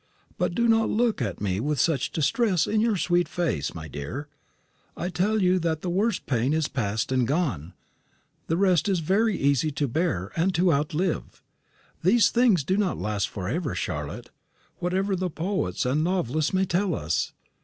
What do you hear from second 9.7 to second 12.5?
to bear, and to outlive. These